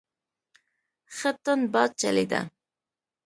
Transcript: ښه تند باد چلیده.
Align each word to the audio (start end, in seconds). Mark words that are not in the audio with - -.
ښه 1.15 1.31
تند 1.43 1.63
باد 1.73 1.91
چلیده. 2.01 2.41